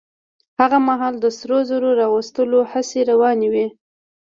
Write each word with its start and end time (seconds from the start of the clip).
هغه 0.59 0.77
مهال 0.87 1.15
د 1.19 1.25
سرو 1.37 1.59
زرو 1.69 1.89
را 1.99 2.07
ايستلو 2.15 2.59
هڅې 2.71 2.99
روانې 3.11 3.47
وې. 3.53 3.67